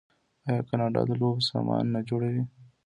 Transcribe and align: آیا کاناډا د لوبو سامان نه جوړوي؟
آیا 0.47 0.61
کاناډا 0.67 1.01
د 1.09 1.11
لوبو 1.19 1.45
سامان 1.49 1.83
نه 1.93 1.99
جوړوي؟ 2.09 2.43